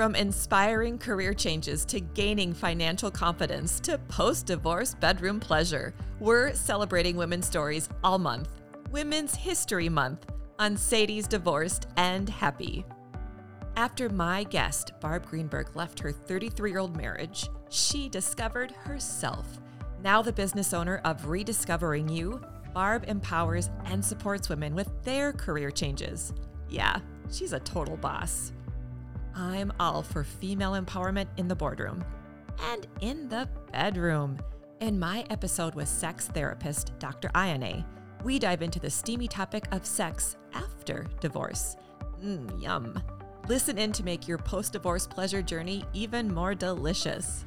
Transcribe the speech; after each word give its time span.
From 0.00 0.14
inspiring 0.14 0.96
career 0.96 1.34
changes 1.34 1.84
to 1.84 2.00
gaining 2.00 2.54
financial 2.54 3.10
confidence 3.10 3.78
to 3.80 3.98
post 4.08 4.46
divorce 4.46 4.94
bedroom 4.94 5.38
pleasure, 5.38 5.92
we're 6.20 6.54
celebrating 6.54 7.18
women's 7.18 7.46
stories 7.46 7.90
all 8.02 8.18
month. 8.18 8.48
Women's 8.90 9.34
History 9.34 9.90
Month 9.90 10.24
on 10.58 10.74
Sadie's 10.74 11.28
Divorced 11.28 11.86
and 11.98 12.30
Happy. 12.30 12.82
After 13.76 14.08
my 14.08 14.44
guest, 14.44 14.92
Barb 15.02 15.26
Greenberg, 15.26 15.76
left 15.76 16.00
her 16.00 16.12
33 16.12 16.70
year 16.70 16.78
old 16.78 16.96
marriage, 16.96 17.50
she 17.68 18.08
discovered 18.08 18.70
herself. 18.70 19.60
Now, 20.02 20.22
the 20.22 20.32
business 20.32 20.72
owner 20.72 21.02
of 21.04 21.26
Rediscovering 21.26 22.08
You, 22.08 22.40
Barb 22.72 23.04
empowers 23.06 23.68
and 23.84 24.02
supports 24.02 24.48
women 24.48 24.74
with 24.74 24.88
their 25.04 25.34
career 25.34 25.70
changes. 25.70 26.32
Yeah, 26.70 27.00
she's 27.30 27.52
a 27.52 27.60
total 27.60 27.98
boss. 27.98 28.52
I'm 29.60 29.72
all 29.78 30.02
for 30.02 30.24
female 30.24 30.72
empowerment 30.72 31.26
in 31.36 31.46
the 31.46 31.54
boardroom 31.54 32.02
and 32.72 32.86
in 33.00 33.28
the 33.28 33.48
bedroom. 33.72 34.38
In 34.80 34.98
my 34.98 35.24
episode 35.28 35.74
with 35.74 35.88
sex 35.88 36.28
therapist 36.28 36.98
Dr. 36.98 37.28
Ayane, 37.34 37.84
we 38.24 38.38
dive 38.38 38.62
into 38.62 38.80
the 38.80 38.90
steamy 38.90 39.28
topic 39.28 39.64
of 39.72 39.84
sex 39.84 40.36
after 40.54 41.06
divorce. 41.20 41.76
Mmm, 42.24 42.62
yum. 42.62 43.02
Listen 43.48 43.76
in 43.76 43.92
to 43.92 44.04
make 44.04 44.26
your 44.26 44.38
post 44.38 44.72
divorce 44.72 45.06
pleasure 45.06 45.42
journey 45.42 45.84
even 45.92 46.32
more 46.32 46.54
delicious. 46.54 47.44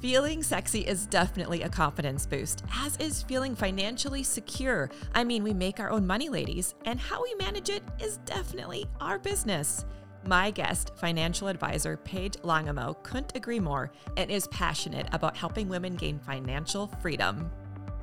Feeling 0.00 0.42
sexy 0.42 0.80
is 0.80 1.06
definitely 1.06 1.62
a 1.62 1.68
confidence 1.68 2.26
boost, 2.26 2.64
as 2.74 2.96
is 2.96 3.22
feeling 3.22 3.54
financially 3.54 4.24
secure. 4.24 4.90
I 5.14 5.22
mean, 5.22 5.44
we 5.44 5.54
make 5.54 5.78
our 5.78 5.90
own 5.90 6.08
money, 6.08 6.28
ladies, 6.28 6.74
and 6.86 6.98
how 6.98 7.22
we 7.22 7.36
manage 7.36 7.68
it 7.70 7.84
is 8.00 8.16
definitely 8.24 8.86
our 9.00 9.20
business. 9.20 9.84
My 10.24 10.52
guest, 10.52 10.92
financial 10.96 11.48
advisor 11.48 11.96
Paige 11.96 12.36
Langamo, 12.42 13.02
couldn't 13.02 13.34
agree 13.34 13.58
more 13.58 13.90
and 14.16 14.30
is 14.30 14.46
passionate 14.48 15.08
about 15.12 15.36
helping 15.36 15.68
women 15.68 15.96
gain 15.96 16.20
financial 16.20 16.86
freedom. 17.00 17.50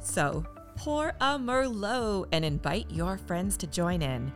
So, 0.02 0.46
pour 0.76 1.10
a 1.22 1.38
Merlot 1.38 2.28
and 2.32 2.44
invite 2.44 2.92
your 2.92 3.18
friends 3.18 3.56
to 3.58 3.68
join 3.68 4.02
in. 4.02 4.32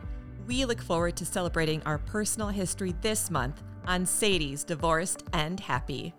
We 0.46 0.64
look 0.64 0.80
forward 0.80 1.16
to 1.16 1.26
celebrating 1.26 1.82
our 1.84 1.98
personal 1.98 2.48
history 2.48 2.94
this 3.02 3.30
month 3.30 3.62
on 3.86 4.06
Sadie's 4.06 4.64
Divorced 4.64 5.24
and 5.32 5.60
Happy. 5.60 6.14